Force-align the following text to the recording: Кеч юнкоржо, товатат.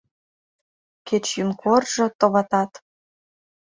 Кеч 1.07 1.25
юнкоржо, 1.43 2.05
товатат. 2.19 2.71